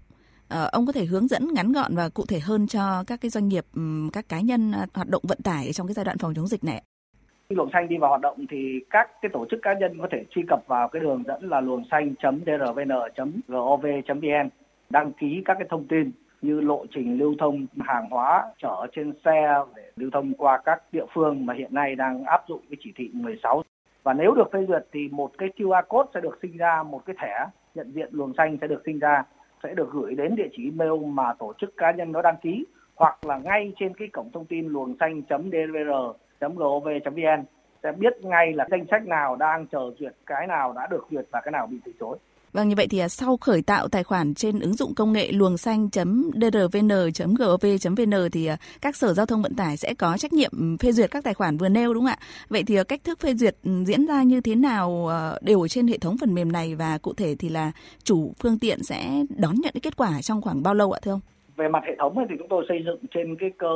Ờ, 0.48 0.68
ông 0.72 0.86
có 0.86 0.92
thể 0.92 1.04
hướng 1.04 1.28
dẫn 1.28 1.54
ngắn 1.54 1.72
gọn 1.72 1.96
và 1.96 2.08
cụ 2.08 2.24
thể 2.28 2.38
hơn 2.38 2.66
cho 2.66 3.04
các 3.06 3.20
cái 3.20 3.30
doanh 3.30 3.48
nghiệp, 3.48 3.64
các 4.12 4.28
cá 4.28 4.40
nhân 4.40 4.72
ờ, 4.72 4.86
hoạt 4.94 5.08
động 5.08 5.22
vận 5.28 5.38
tải 5.44 5.72
trong 5.72 5.86
cái 5.86 5.94
giai 5.94 6.04
đoạn 6.04 6.18
phòng 6.18 6.34
chống 6.34 6.46
dịch 6.46 6.64
này? 6.64 6.82
luồng 7.48 7.70
xanh 7.72 7.88
đi 7.88 7.96
vào 7.98 8.10
hoạt 8.10 8.20
động 8.20 8.46
thì 8.50 8.80
các 8.90 9.10
cái 9.22 9.30
tổ 9.32 9.46
chức 9.50 9.60
cá 9.62 9.74
nhân 9.74 9.98
có 10.00 10.08
thể 10.12 10.24
truy 10.30 10.42
cập 10.48 10.60
vào 10.66 10.88
cái 10.88 11.02
đường 11.02 11.22
dẫn 11.26 11.48
là 11.48 11.60
luồng 11.60 11.84
xanh.drvn.gov.vn 11.90 14.48
đăng 14.90 15.12
ký 15.12 15.42
các 15.44 15.56
cái 15.58 15.66
thông 15.70 15.88
tin 15.88 16.10
như 16.42 16.60
lộ 16.60 16.86
trình 16.94 17.18
lưu 17.18 17.34
thông 17.38 17.66
hàng 17.80 18.10
hóa 18.10 18.52
chở 18.62 18.86
trên 18.96 19.12
xe 19.24 19.54
để 19.76 19.82
lưu 19.96 20.10
thông 20.12 20.34
qua 20.34 20.60
các 20.64 20.82
địa 20.92 21.04
phương 21.14 21.46
mà 21.46 21.54
hiện 21.54 21.74
nay 21.74 21.94
đang 21.94 22.24
áp 22.24 22.44
dụng 22.48 22.60
cái 22.70 22.76
chỉ 22.84 22.92
thị 22.96 23.10
16 23.12 23.62
và 24.02 24.12
nếu 24.12 24.34
được 24.34 24.52
phê 24.52 24.58
duyệt 24.68 24.86
thì 24.92 25.08
một 25.08 25.30
cái 25.38 25.48
QR 25.56 25.82
code 25.88 26.10
sẽ 26.14 26.20
được 26.20 26.38
sinh 26.42 26.56
ra 26.56 26.82
một 26.82 27.06
cái 27.06 27.16
thẻ 27.22 27.46
nhận 27.74 27.92
diện 27.94 28.08
luồng 28.12 28.32
xanh 28.36 28.58
sẽ 28.60 28.66
được 28.66 28.82
sinh 28.86 28.98
ra 28.98 29.22
sẽ 29.62 29.74
được 29.74 29.92
gửi 29.92 30.14
đến 30.14 30.36
địa 30.36 30.48
chỉ 30.52 30.64
email 30.64 31.04
mà 31.04 31.34
tổ 31.38 31.52
chức 31.58 31.76
cá 31.76 31.90
nhân 31.90 32.12
đó 32.12 32.22
đăng 32.22 32.36
ký 32.42 32.64
hoặc 32.94 33.26
là 33.26 33.38
ngay 33.38 33.72
trên 33.78 33.94
cái 33.94 34.08
cổng 34.08 34.30
thông 34.32 34.46
tin 34.46 34.68
luồng 34.68 34.96
xanh 35.00 35.22
dvr 35.28 35.90
gov.vn 36.40 37.44
sẽ 37.82 37.92
biết 37.92 38.24
ngay 38.24 38.52
là 38.52 38.66
danh 38.70 38.84
sách 38.90 39.06
nào 39.06 39.36
đang 39.36 39.66
chờ 39.66 39.90
duyệt, 39.98 40.12
cái 40.26 40.46
nào 40.46 40.72
đã 40.72 40.86
được 40.90 41.06
duyệt 41.10 41.24
và 41.30 41.40
cái 41.40 41.52
nào 41.52 41.66
bị 41.66 41.76
từ 41.84 41.92
chối. 42.00 42.18
Vâng, 42.58 42.68
như 42.68 42.74
vậy 42.76 42.86
thì 42.90 42.98
à, 42.98 43.08
sau 43.08 43.36
khởi 43.36 43.62
tạo 43.62 43.88
tài 43.88 44.04
khoản 44.04 44.34
trên 44.34 44.60
ứng 44.60 44.72
dụng 44.72 44.94
công 44.94 45.12
nghệ 45.12 45.32
luồng 45.32 45.56
xanh.drvn.gov.vn 45.56 48.30
thì 48.32 48.46
à, 48.46 48.56
các 48.82 48.96
sở 48.96 49.12
giao 49.12 49.26
thông 49.26 49.42
vận 49.42 49.54
tải 49.54 49.76
sẽ 49.76 49.94
có 49.98 50.16
trách 50.18 50.32
nhiệm 50.32 50.50
ừ, 50.52 50.76
phê 50.80 50.92
duyệt 50.92 51.10
các 51.10 51.24
tài 51.24 51.34
khoản 51.34 51.56
vừa 51.56 51.68
nêu 51.68 51.94
đúng 51.94 52.04
không 52.04 52.10
ạ? 52.10 52.18
Vậy 52.48 52.62
thì 52.66 52.76
à, 52.76 52.84
cách 52.84 53.00
thức 53.04 53.18
phê 53.18 53.34
duyệt 53.34 53.56
ừ, 53.64 53.70
diễn 53.86 54.06
ra 54.06 54.22
như 54.22 54.40
thế 54.40 54.54
nào 54.54 55.06
ờ, 55.08 55.38
đều 55.42 55.60
ở 55.60 55.68
trên 55.68 55.86
hệ 55.86 55.98
thống 55.98 56.16
phần 56.20 56.34
mềm 56.34 56.52
này 56.52 56.74
và 56.74 56.98
cụ 57.02 57.14
thể 57.16 57.34
thì 57.38 57.48
là 57.48 57.72
chủ 58.02 58.32
phương 58.42 58.58
tiện 58.58 58.82
sẽ 58.82 59.24
đón 59.38 59.54
nhận 59.54 59.72
cái 59.74 59.80
kết 59.82 59.96
quả 59.96 60.22
trong 60.22 60.42
khoảng 60.42 60.62
bao 60.62 60.74
lâu 60.74 60.92
ạ 60.92 61.00
thưa 61.02 61.12
ông? 61.12 61.20
Về 61.56 61.68
mặt 61.68 61.82
hệ 61.86 61.96
thống 61.98 62.26
thì 62.28 62.34
chúng 62.38 62.48
tôi 62.48 62.64
xây 62.68 62.82
dựng 62.86 62.98
trên 63.14 63.36
cái 63.36 63.50
cơ 63.58 63.74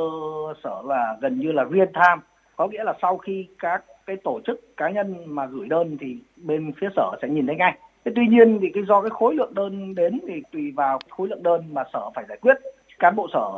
sở 0.63 0.81
là 0.85 1.17
gần 1.21 1.39
như 1.39 1.51
là 1.51 1.65
real 1.73 1.87
time, 1.93 2.21
có 2.55 2.67
nghĩa 2.67 2.83
là 2.83 2.93
sau 3.01 3.17
khi 3.17 3.47
các 3.59 3.83
cái 4.05 4.15
tổ 4.23 4.39
chức 4.47 4.77
cá 4.77 4.89
nhân 4.89 5.35
mà 5.35 5.45
gửi 5.45 5.67
đơn 5.67 5.97
thì 6.01 6.17
bên 6.35 6.73
phía 6.81 6.87
sở 6.95 7.11
sẽ 7.21 7.27
nhìn 7.29 7.47
thấy 7.47 7.55
ngay 7.55 7.77
Thế 8.05 8.11
tuy 8.15 8.27
nhiên 8.27 8.59
thì 8.61 8.67
cái 8.73 8.83
do 8.87 9.01
cái 9.01 9.09
khối 9.09 9.35
lượng 9.35 9.53
đơn 9.53 9.95
đến 9.95 10.19
thì 10.27 10.33
tùy 10.51 10.71
vào 10.75 10.99
khối 11.09 11.27
lượng 11.27 11.43
đơn 11.43 11.73
mà 11.73 11.83
sở 11.93 12.09
phải 12.15 12.25
giải 12.29 12.37
quyết 12.41 12.57
cán 12.99 13.15
bộ 13.15 13.27
sở 13.33 13.49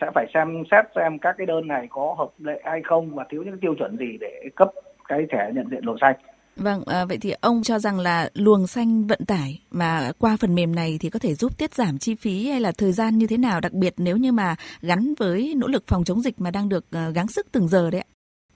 sẽ 0.00 0.10
phải 0.14 0.26
xem 0.34 0.62
xét 0.70 0.84
xem 0.96 1.18
các 1.18 1.34
cái 1.38 1.46
đơn 1.46 1.68
này 1.68 1.86
có 1.90 2.14
hợp 2.18 2.30
lệ 2.38 2.60
hay 2.64 2.80
không 2.84 3.14
và 3.14 3.24
thiếu 3.30 3.42
những 3.42 3.58
tiêu 3.60 3.74
chuẩn 3.78 3.96
gì 3.96 4.18
để 4.20 4.48
cấp 4.54 4.68
cái 5.08 5.26
thẻ 5.32 5.50
nhận 5.54 5.68
diện 5.70 5.84
luồng 5.84 5.96
xanh. 6.00 6.16
Vâng, 6.56 6.82
à, 6.86 7.04
vậy 7.08 7.18
thì 7.20 7.32
ông 7.40 7.62
cho 7.62 7.78
rằng 7.78 8.00
là 8.00 8.30
luồng 8.34 8.66
xanh 8.66 9.06
vận 9.06 9.24
tải 9.26 9.60
mà 9.70 10.10
qua 10.18 10.36
phần 10.40 10.54
mềm 10.54 10.74
này 10.74 10.98
thì 11.00 11.10
có 11.10 11.18
thể 11.18 11.34
giúp 11.34 11.58
tiết 11.58 11.74
giảm 11.74 11.98
chi 11.98 12.14
phí 12.14 12.48
hay 12.50 12.60
là 12.60 12.72
thời 12.78 12.92
gian 12.92 13.18
như 13.18 13.26
thế 13.26 13.36
nào, 13.36 13.60
đặc 13.60 13.72
biệt 13.72 13.94
nếu 13.96 14.16
như 14.16 14.32
mà 14.32 14.56
gắn 14.82 15.14
với 15.18 15.54
nỗ 15.56 15.66
lực 15.66 15.84
phòng 15.86 16.04
chống 16.04 16.20
dịch 16.20 16.40
mà 16.40 16.50
đang 16.50 16.68
được 16.68 16.84
uh, 16.84 17.14
gắng 17.14 17.28
sức 17.28 17.46
từng 17.52 17.68
giờ 17.68 17.90
đấy 17.90 18.00
ạ? 18.00 18.08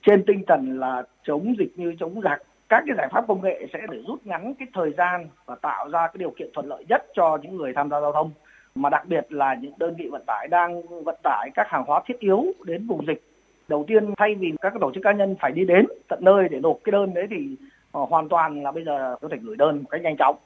Trên 0.07 0.25
tinh 0.27 0.43
thần 0.49 0.79
là 0.79 1.03
chống 1.27 1.55
dịch 1.59 1.79
như 1.79 1.93
chống 2.01 2.21
giặc 2.25 2.39
các 2.69 2.85
cái 2.87 2.97
giải 2.97 3.09
pháp 3.13 3.25
công 3.29 3.43
nghệ 3.43 3.67
sẽ 3.73 3.79
để 3.91 3.99
rút 4.07 4.27
ngắn 4.27 4.55
cái 4.55 4.69
thời 4.75 4.93
gian 4.99 5.29
và 5.47 5.55
tạo 5.55 5.89
ra 5.89 6.07
cái 6.07 6.19
điều 6.19 6.31
kiện 6.31 6.49
thuận 6.55 6.67
lợi 6.67 6.85
nhất 6.89 7.07
cho 7.15 7.39
những 7.43 7.57
người 7.57 7.73
tham 7.77 7.91
gia 7.91 8.01
giao 8.01 8.13
thông. 8.13 8.31
Mà 8.75 8.91
đặc 8.91 9.07
biệt 9.07 9.33
là 9.33 9.55
những 9.55 9.73
đơn 9.79 9.95
vị 9.99 10.09
vận 10.11 10.23
tải 10.27 10.49
đang 10.51 10.83
vận 11.05 11.17
tải 11.23 11.51
các 11.55 11.67
hàng 11.69 11.85
hóa 11.87 12.03
thiết 12.07 12.19
yếu 12.19 12.45
đến 12.65 12.87
vùng 12.87 13.07
dịch. 13.07 13.23
Đầu 13.69 13.85
tiên, 13.87 14.15
thay 14.17 14.35
vì 14.35 14.53
các 14.61 14.73
tổ 14.81 14.93
chức 14.95 15.05
cá 15.05 15.13
nhân 15.13 15.37
phải 15.41 15.53
đi 15.53 15.65
đến 15.65 15.87
tận 16.09 16.19
nơi 16.23 16.49
để 16.51 16.61
nộp 16.61 16.79
cái 16.85 16.91
đơn 16.91 17.15
đấy 17.15 17.27
thì 17.31 17.57
ờ, 17.93 18.05
hoàn 18.09 18.29
toàn 18.29 18.63
là 18.63 18.73
bây 18.73 18.85
giờ 18.85 19.17
có 19.21 19.29
thể 19.29 19.37
gửi 19.43 19.57
đơn 19.57 19.79
một 19.79 19.89
cách 19.91 20.03
nhanh 20.03 20.17
chóng. 20.17 20.37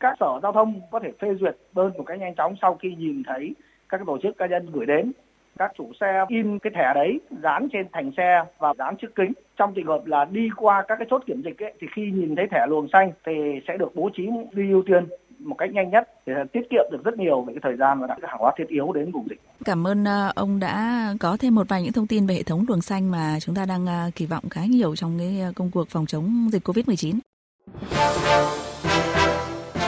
Các 0.00 0.16
sở 0.20 0.40
giao 0.42 0.52
thông 0.52 0.80
có 0.90 1.00
thể 1.00 1.12
phê 1.20 1.34
duyệt 1.40 1.56
đơn 1.74 1.92
một 1.98 2.04
cách 2.06 2.18
nhanh 2.18 2.34
chóng 2.34 2.54
sau 2.62 2.74
khi 2.74 2.94
nhìn 2.94 3.22
thấy 3.26 3.54
các 3.88 4.00
tổ 4.06 4.18
chức 4.22 4.38
cá 4.38 4.46
nhân 4.46 4.66
gửi 4.72 4.86
đến 4.86 5.12
các 5.58 5.72
chủ 5.78 5.92
xe 6.00 6.24
in 6.28 6.58
cái 6.58 6.72
thẻ 6.76 6.92
đấy 6.94 7.20
dán 7.42 7.68
trên 7.72 7.86
thành 7.92 8.10
xe 8.16 8.44
và 8.58 8.74
dán 8.78 8.96
trước 8.96 9.14
kính 9.14 9.32
trong 9.56 9.74
trường 9.74 9.86
hợp 9.86 10.06
là 10.06 10.24
đi 10.24 10.48
qua 10.56 10.84
các 10.88 10.96
cái 10.98 11.06
chốt 11.10 11.22
kiểm 11.26 11.42
dịch 11.44 11.62
ấy, 11.62 11.72
thì 11.80 11.86
khi 11.94 12.02
nhìn 12.14 12.36
thấy 12.36 12.46
thẻ 12.50 12.66
luồng 12.68 12.88
xanh 12.92 13.12
thì 13.26 13.32
sẽ 13.68 13.76
được 13.76 13.94
bố 13.94 14.10
trí 14.16 14.28
đi 14.52 14.70
ưu 14.70 14.82
tiên 14.86 15.06
một 15.38 15.54
cách 15.58 15.70
nhanh 15.72 15.90
nhất 15.90 16.08
để 16.26 16.34
tiết 16.52 16.70
kiệm 16.70 16.84
được 16.92 17.04
rất 17.04 17.18
nhiều 17.18 17.42
về 17.42 17.54
cái 17.54 17.60
thời 17.62 17.76
gian 17.76 18.00
và 18.00 18.06
các 18.06 18.30
hàng 18.30 18.38
hóa 18.38 18.52
thiết 18.58 18.68
yếu 18.68 18.92
đến 18.92 19.12
vùng 19.12 19.28
dịch. 19.28 19.40
Cảm 19.64 19.86
ơn 19.86 20.04
ờ, 20.04 20.32
ông 20.34 20.60
đã 20.60 21.04
có 21.20 21.36
thêm 21.40 21.54
một 21.54 21.68
vài 21.68 21.82
những 21.82 21.92
thông 21.92 22.06
tin 22.06 22.26
về 22.26 22.34
hệ 22.34 22.42
thống 22.42 22.64
luồng 22.68 22.80
xanh 22.80 23.10
mà 23.10 23.38
chúng 23.40 23.54
ta 23.54 23.64
đang 23.66 23.86
ờ, 23.86 24.10
kỳ 24.14 24.26
vọng 24.26 24.44
khá 24.50 24.60
nhiều 24.64 24.96
trong 24.96 25.18
cái 25.18 25.40
ờ, 25.40 25.52
công 25.56 25.70
cuộc 25.70 25.88
phòng 25.90 26.06
chống 26.06 26.48
dịch 26.52 26.68
Covid-19. 26.68 27.18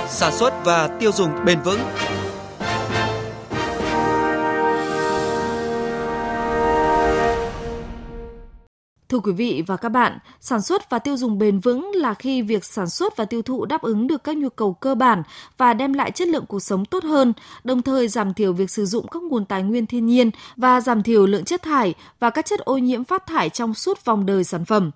Sản 0.06 0.32
xuất 0.32 0.52
và 0.64 0.88
tiêu 1.00 1.12
dùng 1.12 1.30
bền 1.46 1.58
vững 1.64 1.78
Thưa 9.10 9.18
quý 9.18 9.32
vị 9.32 9.62
và 9.66 9.76
các 9.76 9.88
bạn, 9.88 10.18
sản 10.40 10.62
xuất 10.62 10.90
và 10.90 10.98
tiêu 10.98 11.16
dùng 11.16 11.38
bền 11.38 11.60
vững 11.60 11.90
là 11.94 12.14
khi 12.14 12.42
việc 12.42 12.64
sản 12.64 12.88
xuất 12.88 13.16
và 13.16 13.24
tiêu 13.24 13.42
thụ 13.42 13.64
đáp 13.64 13.82
ứng 13.82 14.06
được 14.06 14.24
các 14.24 14.36
nhu 14.36 14.48
cầu 14.48 14.72
cơ 14.72 14.94
bản 14.94 15.22
và 15.58 15.74
đem 15.74 15.92
lại 15.92 16.10
chất 16.10 16.28
lượng 16.28 16.46
cuộc 16.46 16.60
sống 16.60 16.84
tốt 16.84 17.04
hơn, 17.04 17.32
đồng 17.64 17.82
thời 17.82 18.08
giảm 18.08 18.34
thiểu 18.34 18.52
việc 18.52 18.70
sử 18.70 18.86
dụng 18.86 19.08
các 19.08 19.22
nguồn 19.22 19.44
tài 19.44 19.62
nguyên 19.62 19.86
thiên 19.86 20.06
nhiên 20.06 20.30
và 20.56 20.80
giảm 20.80 21.02
thiểu 21.02 21.26
lượng 21.26 21.44
chất 21.44 21.62
thải 21.62 21.94
và 22.20 22.30
các 22.30 22.46
chất 22.46 22.60
ô 22.60 22.78
nhiễm 22.78 23.04
phát 23.04 23.26
thải 23.26 23.48
trong 23.48 23.74
suốt 23.74 24.04
vòng 24.04 24.26
đời 24.26 24.44
sản 24.44 24.64
phẩm 24.64 24.90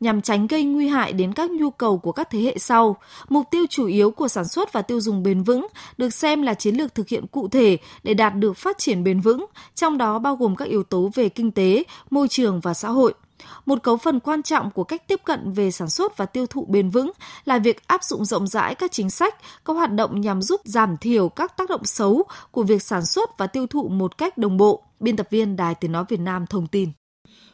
nhằm 0.00 0.22
tránh 0.22 0.46
gây 0.46 0.64
nguy 0.64 0.88
hại 0.88 1.12
đến 1.12 1.32
các 1.32 1.50
nhu 1.50 1.70
cầu 1.70 1.98
của 1.98 2.12
các 2.12 2.30
thế 2.30 2.40
hệ 2.40 2.58
sau. 2.58 2.96
Mục 3.28 3.46
tiêu 3.50 3.66
chủ 3.70 3.86
yếu 3.86 4.10
của 4.10 4.28
sản 4.28 4.48
xuất 4.48 4.72
và 4.72 4.82
tiêu 4.82 5.00
dùng 5.00 5.22
bền 5.22 5.42
vững 5.42 5.66
được 5.98 6.10
xem 6.10 6.42
là 6.42 6.54
chiến 6.54 6.74
lược 6.74 6.94
thực 6.94 7.08
hiện 7.08 7.26
cụ 7.26 7.48
thể 7.48 7.78
để 8.02 8.14
đạt 8.14 8.34
được 8.34 8.56
phát 8.56 8.78
triển 8.78 9.04
bền 9.04 9.20
vững, 9.20 9.46
trong 9.74 9.98
đó 9.98 10.18
bao 10.18 10.36
gồm 10.36 10.56
các 10.56 10.68
yếu 10.68 10.82
tố 10.82 11.10
về 11.14 11.28
kinh 11.28 11.50
tế, 11.50 11.84
môi 12.10 12.28
trường 12.28 12.60
và 12.60 12.74
xã 12.74 12.88
hội. 12.88 13.14
Một 13.66 13.82
cấu 13.82 13.96
phần 13.96 14.20
quan 14.20 14.42
trọng 14.42 14.70
của 14.70 14.84
cách 14.84 15.08
tiếp 15.08 15.20
cận 15.24 15.52
về 15.52 15.70
sản 15.70 15.90
xuất 15.90 16.16
và 16.16 16.26
tiêu 16.26 16.46
thụ 16.46 16.66
bền 16.68 16.90
vững 16.90 17.10
là 17.44 17.58
việc 17.58 17.88
áp 17.88 18.04
dụng 18.04 18.24
rộng 18.24 18.46
rãi 18.46 18.74
các 18.74 18.92
chính 18.92 19.10
sách, 19.10 19.34
các 19.64 19.72
hoạt 19.72 19.92
động 19.92 20.20
nhằm 20.20 20.42
giúp 20.42 20.60
giảm 20.64 20.96
thiểu 20.96 21.28
các 21.28 21.56
tác 21.56 21.70
động 21.70 21.84
xấu 21.84 22.22
của 22.50 22.62
việc 22.62 22.82
sản 22.82 23.06
xuất 23.06 23.38
và 23.38 23.46
tiêu 23.46 23.66
thụ 23.66 23.88
một 23.88 24.18
cách 24.18 24.38
đồng 24.38 24.56
bộ. 24.56 24.82
Biên 25.00 25.16
tập 25.16 25.26
viên 25.30 25.56
Đài 25.56 25.74
Tiếng 25.74 25.92
Nói 25.92 26.04
Việt 26.08 26.20
Nam 26.20 26.46
thông 26.46 26.66
tin. 26.66 26.92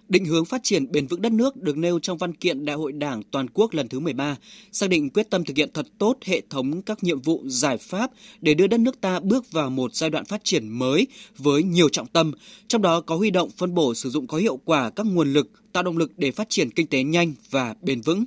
Định 0.09 0.25
hướng 0.25 0.45
phát 0.45 0.61
triển 0.62 0.93
bền 0.93 1.07
vững 1.07 1.23
đất 1.23 1.33
nước 1.33 1.57
được 1.57 1.77
nêu 1.77 1.99
trong 1.99 2.19
văn 2.19 2.35
kiện 2.35 2.65
Đại 2.65 2.77
hội 2.77 2.93
Đảng 2.93 3.23
toàn 3.31 3.47
quốc 3.55 3.75
lần 3.75 3.88
thứ 3.88 4.00
13, 4.00 4.37
xác 4.73 4.91
định 4.91 5.11
quyết 5.11 5.31
tâm 5.31 5.45
thực 5.45 5.57
hiện 5.57 5.71
thật 5.75 5.87
tốt 5.99 6.17
hệ 6.25 6.43
thống 6.50 6.83
các 6.83 7.05
nhiệm 7.05 7.21
vụ 7.21 7.43
giải 7.47 7.79
pháp 7.79 8.11
để 8.41 8.55
đưa 8.55 8.67
đất 8.67 8.81
nước 8.81 9.00
ta 9.00 9.21
bước 9.21 9.53
vào 9.53 9.71
một 9.71 9.95
giai 9.95 10.11
đoạn 10.11 10.25
phát 10.25 10.45
triển 10.45 10.69
mới 10.69 11.07
với 11.38 11.62
nhiều 11.62 11.88
trọng 11.88 12.07
tâm, 12.07 12.33
trong 12.69 12.83
đó 12.83 13.00
có 13.00 13.17
huy 13.17 13.31
động 13.31 13.50
phân 13.57 13.75
bổ 13.75 13.95
sử 13.95 14.11
dụng 14.11 14.27
có 14.27 14.38
hiệu 14.38 14.61
quả 14.65 14.91
các 14.91 15.07
nguồn 15.07 15.33
lực, 15.33 15.73
tạo 15.73 15.83
động 15.83 15.99
lực 15.99 16.12
để 16.17 16.31
phát 16.31 16.47
triển 16.50 16.71
kinh 16.71 16.87
tế 16.87 17.03
nhanh 17.03 17.33
và 17.50 17.75
bền 17.83 18.00
vững, 18.00 18.25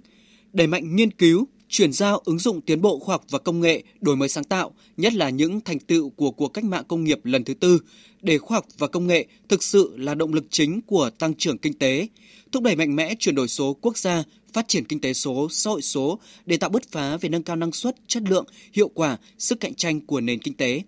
đẩy 0.54 0.68
mạnh 0.68 0.96
nghiên 0.96 1.12
cứu, 1.12 1.48
chuyển 1.72 1.94
giao 1.94 2.22
ứng 2.26 2.40
dụng 2.40 2.62
tiến 2.62 2.82
bộ 2.82 3.00
khoa 3.00 3.14
học 3.14 3.26
và 3.30 3.40
công 3.40 3.62
nghệ, 3.62 3.84
đổi 4.02 4.16
mới 4.16 4.30
sáng 4.30 4.44
tạo, 4.44 4.74
nhất 4.98 5.14
là 5.14 5.30
những 5.30 5.62
thành 5.62 5.80
tựu 5.80 6.10
của 6.10 6.32
cuộc 6.32 6.48
cách 6.48 6.64
mạng 6.64 6.84
công 6.88 7.04
nghiệp 7.04 7.20
lần 7.24 7.44
thứ 7.44 7.54
tư, 7.54 7.80
để 8.22 8.38
khoa 8.38 8.58
học 8.58 8.66
và 8.78 8.88
công 8.88 9.08
nghệ 9.08 9.26
thực 9.50 9.64
sự 9.64 9.94
là 9.98 10.16
động 10.16 10.34
lực 10.34 10.46
chính 10.50 10.82
của 10.82 11.10
tăng 11.10 11.34
trưởng 11.34 11.58
kinh 11.58 11.74
tế, 11.74 12.08
thúc 12.52 12.64
đẩy 12.64 12.76
mạnh 12.76 12.96
mẽ 12.96 13.16
chuyển 13.20 13.36
đổi 13.36 13.48
số 13.48 13.78
quốc 13.82 13.98
gia, 13.98 14.24
phát 14.54 14.68
triển 14.68 14.86
kinh 14.86 15.00
tế 15.00 15.14
số, 15.14 15.48
xã 15.52 15.70
hội 15.70 15.82
số 15.82 16.20
để 16.46 16.58
tạo 16.58 16.70
bứt 16.70 16.92
phá 16.92 17.18
về 17.18 17.30
nâng 17.30 17.44
cao 17.44 17.56
năng 17.56 17.72
suất, 17.72 17.96
chất 18.08 18.24
lượng, 18.30 18.46
hiệu 18.74 18.88
quả, 18.88 19.18
sức 19.38 19.60
cạnh 19.60 19.74
tranh 19.74 20.02
của 20.02 20.22
nền 20.22 20.40
kinh 20.40 20.54
tế. 20.54 20.82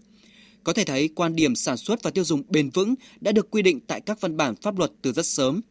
Có 0.64 0.74
thể 0.74 0.84
thấy 0.84 1.10
quan 1.16 1.36
điểm 1.36 1.56
sản 1.56 1.78
xuất 1.78 2.04
và 2.04 2.12
tiêu 2.12 2.24
dùng 2.24 2.44
bền 2.50 2.70
vững 2.70 2.96
đã 3.22 3.32
được 3.32 3.52
quy 3.52 3.62
định 3.62 3.80
tại 3.88 4.02
các 4.02 4.22
văn 4.22 4.38
bản 4.38 4.56
pháp 4.56 4.78
luật 4.80 4.92
từ 5.02 5.12
rất 5.12 5.26
sớm. 5.26 5.62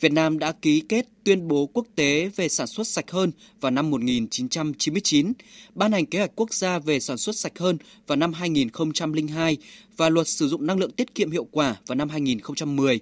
Việt 0.00 0.12
Nam 0.12 0.38
đã 0.38 0.52
ký 0.52 0.82
kết 0.88 1.06
tuyên 1.24 1.48
bố 1.48 1.66
quốc 1.66 1.86
tế 1.94 2.30
về 2.36 2.48
sản 2.48 2.66
xuất 2.66 2.88
sạch 2.88 3.10
hơn 3.10 3.30
vào 3.60 3.70
năm 3.70 3.90
1999, 3.90 5.32
ban 5.74 5.92
hành 5.92 6.06
kế 6.06 6.18
hoạch 6.18 6.30
quốc 6.36 6.54
gia 6.54 6.78
về 6.78 7.00
sản 7.00 7.18
xuất 7.18 7.36
sạch 7.36 7.58
hơn 7.58 7.78
vào 8.06 8.16
năm 8.16 8.32
2002 8.32 9.56
và 9.96 10.08
luật 10.08 10.28
sử 10.28 10.48
dụng 10.48 10.66
năng 10.66 10.78
lượng 10.78 10.90
tiết 10.90 11.14
kiệm 11.14 11.30
hiệu 11.30 11.46
quả 11.50 11.76
vào 11.86 11.96
năm 11.96 12.08
2010. 12.08 13.00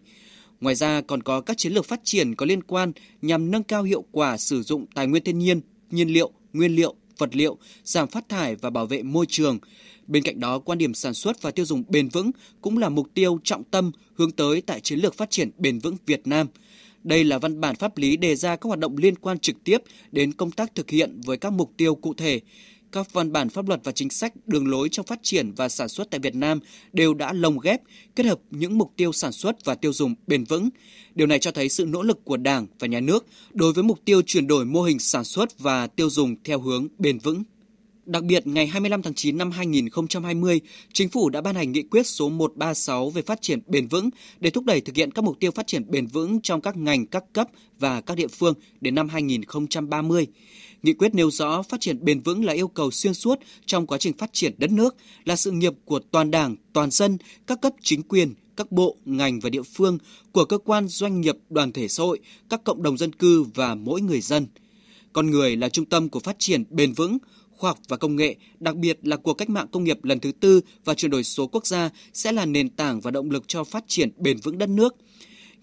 Ngoài 0.60 0.74
ra 0.74 1.00
còn 1.00 1.22
có 1.22 1.40
các 1.40 1.58
chiến 1.58 1.72
lược 1.72 1.86
phát 1.86 2.00
triển 2.04 2.34
có 2.34 2.46
liên 2.46 2.62
quan 2.62 2.92
nhằm 3.22 3.50
nâng 3.50 3.62
cao 3.62 3.82
hiệu 3.82 4.04
quả 4.12 4.36
sử 4.36 4.62
dụng 4.62 4.86
tài 4.94 5.06
nguyên 5.06 5.24
thiên 5.24 5.38
nhiên, 5.38 5.60
nhiên 5.90 6.08
liệu, 6.08 6.32
nguyên 6.52 6.74
liệu, 6.76 6.94
vật 7.18 7.36
liệu, 7.36 7.58
giảm 7.84 8.08
phát 8.08 8.28
thải 8.28 8.56
và 8.56 8.70
bảo 8.70 8.86
vệ 8.86 9.02
môi 9.02 9.26
trường. 9.28 9.58
Bên 10.06 10.22
cạnh 10.22 10.40
đó, 10.40 10.58
quan 10.58 10.78
điểm 10.78 10.94
sản 10.94 11.14
xuất 11.14 11.42
và 11.42 11.50
tiêu 11.50 11.64
dùng 11.64 11.84
bền 11.88 12.08
vững 12.08 12.30
cũng 12.60 12.78
là 12.78 12.88
mục 12.88 13.08
tiêu 13.14 13.38
trọng 13.44 13.64
tâm 13.64 13.92
hướng 14.14 14.30
tới 14.30 14.60
tại 14.60 14.80
chiến 14.80 14.98
lược 14.98 15.14
phát 15.14 15.30
triển 15.30 15.50
bền 15.58 15.78
vững 15.78 15.96
Việt 16.06 16.26
Nam– 16.26 16.46
đây 17.04 17.25
là 17.25 17.38
văn 17.38 17.61
bản 17.61 17.76
pháp 17.76 17.99
lý 17.99 18.16
đề 18.16 18.37
ra 18.37 18.56
các 18.56 18.66
hoạt 18.66 18.78
động 18.78 18.96
liên 18.96 19.16
quan 19.16 19.38
trực 19.38 19.64
tiếp 19.64 19.82
đến 20.12 20.32
công 20.32 20.50
tác 20.50 20.75
thực 20.75 20.90
hiện 20.90 21.20
với 21.25 21.37
các 21.37 21.52
mục 21.52 21.73
tiêu 21.76 21.94
cụ 21.94 22.14
thể. 22.14 22.40
Các 22.92 23.12
văn 23.12 23.32
bản 23.32 23.49
pháp 23.49 23.68
luật 23.68 23.80
và 23.84 23.92
chính 23.92 24.11
sách 24.11 24.32
đường 24.46 24.68
lối 24.68 24.88
trong 24.88 25.06
phát 25.06 25.18
triển 25.23 25.52
và 25.52 25.68
sản 25.68 25.88
xuất 25.88 26.11
tại 26.11 26.20
Việt 26.20 26.34
Nam 26.34 26.61
đều 26.92 27.14
đã 27.14 27.32
lồng 27.32 27.58
ghép, 27.58 27.80
kết 28.16 28.26
hợp 28.26 28.40
những 28.50 28.78
mục 28.78 28.92
tiêu 28.96 29.12
sản 29.12 29.32
xuất 29.32 29.64
và 29.64 29.75
tiêu 29.75 29.92
dùng 29.92 30.14
bền 30.26 30.44
vững. 30.44 30.68
Điều 31.14 31.26
này 31.26 31.38
cho 31.38 31.50
thấy 31.50 31.68
sự 31.68 31.87
nỗ 31.87 32.02
lực 32.02 32.25
của 32.25 32.37
Đảng 32.37 32.66
và 32.78 32.87
Nhà 32.87 33.00
nước 33.00 33.26
đối 33.52 33.73
với 33.73 33.84
mục 33.84 33.99
tiêu 34.04 34.23
chuyển 34.23 34.46
đổi 34.46 34.64
mô 34.64 34.82
hình 34.82 34.99
sản 34.99 35.25
xuất 35.25 35.58
và 35.58 35.87
tiêu 35.87 36.11
dùng 36.11 36.37
theo 36.44 36.61
hướng 36.61 36.88
bền 36.99 37.18
vững. 37.18 37.42
Đặc 38.06 38.25
biệt, 38.25 38.46
ngày 38.46 38.66
25 38.66 39.02
tháng 39.02 39.14
9 39.14 39.38
năm 39.38 39.50
2020, 39.50 40.61
Chính 40.92 41.08
phủ 41.08 41.28
đã 41.30 41.40
ban 41.40 41.54
hành 41.54 41.73
nghị 41.73 41.82
quyết 41.82 42.06
số 42.06 42.28
136 42.28 43.11
về 43.11 43.23
phát 43.23 43.42
triển 43.42 43.61
bền 43.66 43.88
vững 43.88 44.11
để 44.40 44.50
thúc 44.50 44.64
đẩy 44.64 44.80
thực 44.80 44.96
hiện 44.96 45.11
các 45.11 45.25
mục 45.25 45.37
tiêu 45.40 45.50
phát 45.50 45.66
triển 45.66 45.90
bền 45.90 46.06
vững 46.06 46.40
trong 46.40 46.61
các 46.61 46.76
ngành, 46.76 47.06
các 47.06 47.25
cấp 47.32 47.49
và 47.78 48.00
các 48.00 48.16
địa 48.16 48.26
phương 48.26 48.54
đến 48.80 48.94
năm 48.94 49.08
2030. 49.08 50.26
Nghị 50.82 50.92
quyết 50.92 51.14
nêu 51.14 51.30
rõ 51.30 51.62
phát 51.62 51.80
triển 51.80 52.04
bền 52.04 52.20
vững 52.20 52.44
là 52.44 52.52
yêu 52.52 52.68
cầu 52.68 52.90
xuyên 52.90 53.14
suốt 53.14 53.38
trong 53.66 53.87
quá 53.87 53.99
trình 53.99 54.16
phát 54.16 54.32
triển 54.32 54.54
đất 54.58 54.70
nước, 54.73 54.96
là 55.25 55.37
sự 55.37 55.50
nghiệp 55.50 55.73
của 55.84 55.99
toàn 55.99 56.30
Đảng, 56.30 56.56
toàn 56.73 56.90
dân, 56.90 57.18
các 57.46 57.61
cấp 57.61 57.73
chính 57.82 58.02
quyền, 58.02 58.34
các 58.56 58.73
bộ, 58.73 58.96
ngành 59.04 59.40
và 59.40 59.50
địa 59.50 59.62
phương, 59.62 59.99
của 60.32 60.44
cơ 60.44 60.58
quan 60.58 60.88
doanh 60.88 61.20
nghiệp, 61.20 61.37
đoàn 61.50 61.73
thể 61.73 61.88
xã 61.88 62.02
hội, 62.02 62.18
các 62.49 62.64
cộng 62.64 62.82
đồng 62.82 62.96
dân 62.96 63.12
cư 63.12 63.42
và 63.42 63.75
mỗi 63.75 64.00
người 64.00 64.20
dân. 64.20 64.46
Con 65.12 65.30
người 65.30 65.56
là 65.56 65.68
trung 65.68 65.84
tâm 65.84 66.08
của 66.08 66.20
phát 66.20 66.37
triển 66.38 66.64
bền 66.70 66.92
vững, 66.92 67.18
khoa 67.64 67.71
học 67.71 67.78
và 67.88 67.97
công 67.97 68.16
nghệ, 68.16 68.37
đặc 68.61 68.76
biệt 68.76 68.99
là 69.02 69.16
cuộc 69.16 69.35
cách 69.35 69.50
mạng 69.50 69.66
công 69.73 69.85
nghiệp 69.85 70.04
lần 70.04 70.21
thứ 70.21 70.33
tư 70.33 70.61
và 70.85 70.94
chuyển 70.94 71.11
đổi 71.11 71.25
số 71.25 71.47
quốc 71.47 71.66
gia 71.66 71.90
sẽ 72.12 72.33
là 72.33 72.47
nền 72.47 72.68
tảng 72.71 73.00
và 73.00 73.11
động 73.11 73.30
lực 73.30 73.44
cho 73.47 73.64
phát 73.64 73.85
triển 73.87 74.11
bền 74.16 74.37
vững 74.37 74.59
đất 74.59 74.68
nước. 74.68 74.97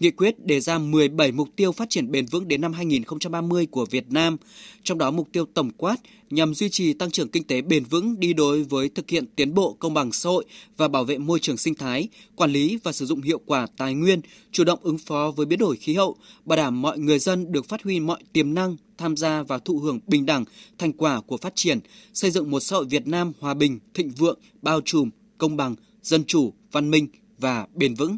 Nghị 0.01 0.11
quyết 0.11 0.45
đề 0.45 0.59
ra 0.59 0.77
17 0.77 1.31
mục 1.31 1.49
tiêu 1.55 1.71
phát 1.71 1.89
triển 1.89 2.11
bền 2.11 2.25
vững 2.25 2.47
đến 2.47 2.61
năm 2.61 2.73
2030 2.73 3.65
của 3.65 3.85
Việt 3.85 4.11
Nam, 4.11 4.37
trong 4.83 4.97
đó 4.97 5.11
mục 5.11 5.29
tiêu 5.31 5.45
tổng 5.53 5.69
quát 5.77 5.95
nhằm 6.29 6.53
duy 6.53 6.69
trì 6.69 6.93
tăng 6.93 7.11
trưởng 7.11 7.29
kinh 7.29 7.43
tế 7.43 7.61
bền 7.61 7.83
vững 7.83 8.19
đi 8.19 8.33
đối 8.33 8.63
với 8.63 8.89
thực 8.89 9.09
hiện 9.09 9.25
tiến 9.35 9.53
bộ 9.53 9.75
công 9.79 9.93
bằng 9.93 10.11
xã 10.11 10.29
hội 10.29 10.45
và 10.77 10.87
bảo 10.87 11.03
vệ 11.03 11.17
môi 11.17 11.39
trường 11.39 11.57
sinh 11.57 11.75
thái, 11.75 12.07
quản 12.35 12.51
lý 12.51 12.79
và 12.83 12.91
sử 12.91 13.05
dụng 13.05 13.21
hiệu 13.21 13.41
quả 13.45 13.67
tài 13.77 13.93
nguyên, 13.93 14.21
chủ 14.51 14.63
động 14.63 14.79
ứng 14.81 14.97
phó 14.97 15.31
với 15.35 15.45
biến 15.45 15.59
đổi 15.59 15.77
khí 15.77 15.93
hậu, 15.93 16.15
bảo 16.45 16.57
đảm 16.57 16.81
mọi 16.81 16.99
người 16.99 17.19
dân 17.19 17.51
được 17.51 17.69
phát 17.69 17.83
huy 17.83 17.99
mọi 17.99 18.23
tiềm 18.33 18.53
năng, 18.53 18.77
tham 18.97 19.17
gia 19.17 19.43
và 19.43 19.59
thụ 19.59 19.79
hưởng 19.79 19.99
bình 20.07 20.25
đẳng 20.25 20.45
thành 20.77 20.93
quả 20.93 21.21
của 21.21 21.37
phát 21.37 21.55
triển, 21.55 21.79
xây 22.13 22.31
dựng 22.31 22.51
một 22.51 22.59
xã 22.59 22.75
hội 22.75 22.85
Việt 22.85 23.07
Nam 23.07 23.31
hòa 23.39 23.53
bình, 23.53 23.79
thịnh 23.93 24.09
vượng, 24.09 24.39
bao 24.61 24.81
trùm, 24.85 25.09
công 25.37 25.57
bằng, 25.57 25.75
dân 26.03 26.23
chủ, 26.23 26.53
văn 26.71 26.91
minh 26.91 27.07
và 27.37 27.67
bền 27.75 27.95
vững. 27.95 28.17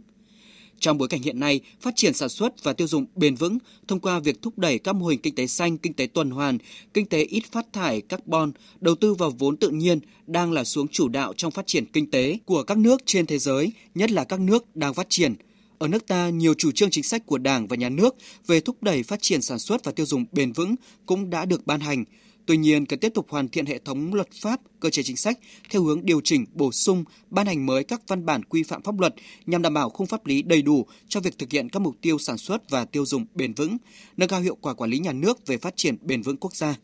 Trong 0.83 0.97
bối 0.97 1.07
cảnh 1.07 1.21
hiện 1.21 1.39
nay, 1.39 1.61
phát 1.81 1.95
triển 1.95 2.13
sản 2.13 2.29
xuất 2.29 2.63
và 2.63 2.73
tiêu 2.73 2.87
dùng 2.87 3.05
bền 3.15 3.35
vững 3.35 3.57
thông 3.87 3.99
qua 3.99 4.19
việc 4.19 4.41
thúc 4.41 4.57
đẩy 4.59 4.79
các 4.79 4.95
mô 4.95 5.07
hình 5.07 5.19
kinh 5.19 5.35
tế 5.35 5.47
xanh, 5.47 5.77
kinh 5.77 5.93
tế 5.93 6.07
tuần 6.07 6.31
hoàn, 6.31 6.57
kinh 6.93 7.05
tế 7.05 7.23
ít 7.23 7.43
phát 7.51 7.73
thải 7.73 8.01
carbon, 8.01 8.51
đầu 8.81 8.95
tư 8.95 9.13
vào 9.13 9.29
vốn 9.29 9.57
tự 9.57 9.69
nhiên 9.69 9.99
đang 10.27 10.51
là 10.51 10.63
xuống 10.63 10.87
chủ 10.87 11.07
đạo 11.07 11.33
trong 11.37 11.51
phát 11.51 11.67
triển 11.67 11.85
kinh 11.85 12.11
tế 12.11 12.37
của 12.45 12.63
các 12.63 12.77
nước 12.77 13.01
trên 13.05 13.25
thế 13.25 13.37
giới, 13.37 13.71
nhất 13.95 14.11
là 14.11 14.23
các 14.23 14.39
nước 14.39 14.75
đang 14.75 14.93
phát 14.93 15.09
triển. 15.09 15.35
Ở 15.77 15.87
nước 15.87 16.07
ta, 16.07 16.29
nhiều 16.29 16.53
chủ 16.53 16.71
trương 16.71 16.89
chính 16.89 17.03
sách 17.03 17.25
của 17.25 17.37
Đảng 17.37 17.67
và 17.67 17.75
Nhà 17.75 17.89
nước 17.89 18.15
về 18.47 18.59
thúc 18.59 18.83
đẩy 18.83 19.03
phát 19.03 19.21
triển 19.21 19.41
sản 19.41 19.59
xuất 19.59 19.83
và 19.83 19.91
tiêu 19.91 20.05
dùng 20.05 20.25
bền 20.31 20.51
vững 20.51 20.75
cũng 21.05 21.29
đã 21.29 21.45
được 21.45 21.67
ban 21.67 21.79
hành, 21.79 22.03
Tuy 22.45 22.57
nhiên, 22.57 22.85
cần 22.85 22.99
tiếp 22.99 23.11
tục 23.13 23.25
hoàn 23.29 23.47
thiện 23.47 23.65
hệ 23.65 23.79
thống 23.79 24.13
luật 24.13 24.27
pháp, 24.41 24.59
cơ 24.79 24.89
chế 24.89 25.03
chính 25.03 25.17
sách 25.17 25.39
theo 25.69 25.83
hướng 25.83 26.05
điều 26.05 26.21
chỉnh, 26.21 26.45
bổ 26.53 26.71
sung, 26.71 27.03
ban 27.29 27.47
hành 27.47 27.65
mới 27.65 27.83
các 27.83 28.01
văn 28.07 28.25
bản 28.25 28.43
quy 28.43 28.63
phạm 28.63 28.81
pháp 28.81 28.99
luật 28.99 29.15
nhằm 29.45 29.61
đảm 29.61 29.73
bảo 29.73 29.89
khung 29.89 30.07
pháp 30.07 30.25
lý 30.25 30.41
đầy 30.41 30.61
đủ 30.61 30.85
cho 31.07 31.19
việc 31.19 31.37
thực 31.37 31.51
hiện 31.51 31.69
các 31.69 31.79
mục 31.79 31.95
tiêu 32.01 32.19
sản 32.19 32.37
xuất 32.37 32.69
và 32.69 32.85
tiêu 32.85 33.05
dùng 33.05 33.25
bền 33.35 33.53
vững, 33.53 33.77
nâng 34.17 34.29
cao 34.29 34.41
hiệu 34.41 34.57
quả 34.61 34.73
quản 34.73 34.89
lý 34.89 34.99
nhà 34.99 35.11
nước 35.11 35.47
về 35.47 35.57
phát 35.57 35.73
triển 35.77 35.95
bền 36.01 36.21
vững 36.21 36.37
quốc 36.37 36.55
gia. 36.55 36.75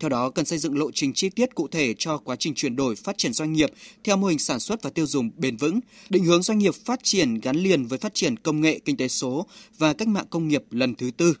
Theo 0.00 0.08
đó, 0.08 0.30
cần 0.30 0.44
xây 0.44 0.58
dựng 0.58 0.78
lộ 0.78 0.90
trình 0.90 1.12
chi 1.12 1.28
tiết 1.28 1.54
cụ 1.54 1.68
thể 1.68 1.94
cho 1.98 2.18
quá 2.18 2.36
trình 2.36 2.54
chuyển 2.54 2.76
đổi 2.76 2.96
phát 2.96 3.18
triển 3.18 3.32
doanh 3.32 3.52
nghiệp 3.52 3.70
theo 4.04 4.16
mô 4.16 4.26
hình 4.26 4.38
sản 4.38 4.60
xuất 4.60 4.82
và 4.82 4.90
tiêu 4.90 5.06
dùng 5.06 5.30
bền 5.36 5.56
vững, 5.56 5.80
định 6.10 6.24
hướng 6.24 6.42
doanh 6.42 6.58
nghiệp 6.58 6.74
phát 6.74 7.00
triển 7.02 7.40
gắn 7.40 7.56
liền 7.56 7.86
với 7.86 7.98
phát 7.98 8.14
triển 8.14 8.36
công 8.36 8.60
nghệ 8.60 8.80
kinh 8.84 8.96
tế 8.96 9.08
số 9.08 9.46
và 9.78 9.92
cách 9.92 10.08
mạng 10.08 10.26
công 10.30 10.48
nghiệp 10.48 10.62
lần 10.70 10.94
thứ 10.94 11.10
tư 11.16 11.34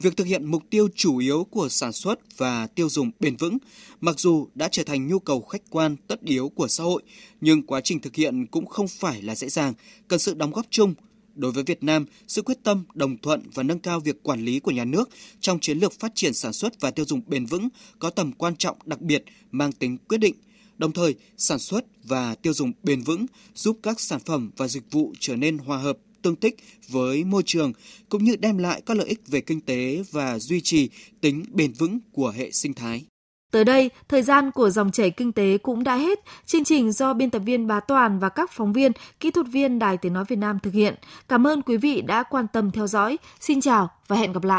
việc 0.00 0.16
thực 0.16 0.26
hiện 0.26 0.44
mục 0.44 0.62
tiêu 0.70 0.88
chủ 0.94 1.18
yếu 1.18 1.46
của 1.50 1.68
sản 1.68 1.92
xuất 1.92 2.38
và 2.38 2.66
tiêu 2.66 2.88
dùng 2.88 3.10
bền 3.20 3.36
vững, 3.36 3.58
mặc 4.00 4.18
dù 4.18 4.48
đã 4.54 4.68
trở 4.72 4.84
thành 4.84 5.06
nhu 5.06 5.18
cầu 5.18 5.40
khách 5.42 5.62
quan 5.70 5.96
tất 6.06 6.20
yếu 6.22 6.48
của 6.48 6.68
xã 6.68 6.84
hội, 6.84 7.02
nhưng 7.40 7.62
quá 7.62 7.80
trình 7.80 8.00
thực 8.00 8.16
hiện 8.16 8.46
cũng 8.46 8.66
không 8.66 8.88
phải 8.88 9.22
là 9.22 9.34
dễ 9.34 9.48
dàng, 9.48 9.74
cần 10.08 10.18
sự 10.18 10.34
đóng 10.34 10.52
góp 10.52 10.66
chung. 10.70 10.94
Đối 11.34 11.52
với 11.52 11.64
Việt 11.64 11.82
Nam, 11.82 12.06
sự 12.28 12.42
quyết 12.42 12.58
tâm, 12.62 12.84
đồng 12.94 13.18
thuận 13.18 13.42
và 13.54 13.62
nâng 13.62 13.78
cao 13.78 14.00
việc 14.00 14.22
quản 14.22 14.44
lý 14.44 14.60
của 14.60 14.70
nhà 14.70 14.84
nước 14.84 15.08
trong 15.40 15.60
chiến 15.60 15.78
lược 15.78 15.92
phát 16.00 16.12
triển 16.14 16.34
sản 16.34 16.52
xuất 16.52 16.80
và 16.80 16.90
tiêu 16.90 17.04
dùng 17.04 17.20
bền 17.26 17.46
vững 17.46 17.68
có 17.98 18.10
tầm 18.10 18.32
quan 18.32 18.56
trọng 18.56 18.76
đặc 18.84 19.00
biệt 19.00 19.24
mang 19.50 19.72
tính 19.72 19.98
quyết 20.08 20.18
định. 20.18 20.34
Đồng 20.78 20.92
thời, 20.92 21.14
sản 21.36 21.58
xuất 21.58 21.84
và 22.04 22.34
tiêu 22.34 22.52
dùng 22.52 22.72
bền 22.82 23.02
vững 23.02 23.26
giúp 23.54 23.78
các 23.82 24.00
sản 24.00 24.20
phẩm 24.26 24.50
và 24.56 24.68
dịch 24.68 24.90
vụ 24.90 25.12
trở 25.20 25.36
nên 25.36 25.58
hòa 25.58 25.78
hợp 25.78 25.98
tương 26.22 26.36
thích 26.36 26.56
với 26.88 27.24
môi 27.24 27.42
trường 27.46 27.72
cũng 28.08 28.24
như 28.24 28.36
đem 28.36 28.58
lại 28.58 28.82
các 28.86 28.96
lợi 28.96 29.06
ích 29.06 29.20
về 29.26 29.40
kinh 29.40 29.60
tế 29.60 30.02
và 30.10 30.38
duy 30.38 30.60
trì 30.60 30.90
tính 31.20 31.44
bền 31.50 31.72
vững 31.72 31.98
của 32.12 32.30
hệ 32.30 32.50
sinh 32.50 32.74
thái. 32.74 33.04
Tới 33.50 33.64
đây, 33.64 33.90
thời 34.08 34.22
gian 34.22 34.50
của 34.50 34.70
dòng 34.70 34.90
chảy 34.90 35.10
kinh 35.10 35.32
tế 35.32 35.58
cũng 35.58 35.84
đã 35.84 35.96
hết. 35.96 36.18
Chương 36.46 36.64
trình 36.64 36.92
do 36.92 37.14
biên 37.14 37.30
tập 37.30 37.38
viên 37.38 37.66
Bá 37.66 37.80
Toàn 37.80 38.18
và 38.18 38.28
các 38.28 38.50
phóng 38.52 38.72
viên, 38.72 38.92
kỹ 39.20 39.30
thuật 39.30 39.46
viên 39.52 39.78
Đài 39.78 39.96
Tiếng 39.96 40.12
Nói 40.12 40.24
Việt 40.28 40.36
Nam 40.36 40.58
thực 40.62 40.74
hiện. 40.74 40.94
Cảm 41.28 41.46
ơn 41.46 41.62
quý 41.62 41.76
vị 41.76 42.02
đã 42.02 42.22
quan 42.22 42.46
tâm 42.52 42.70
theo 42.70 42.86
dõi. 42.86 43.18
Xin 43.40 43.60
chào 43.60 43.88
và 44.08 44.16
hẹn 44.16 44.32
gặp 44.32 44.44
lại. 44.44 44.58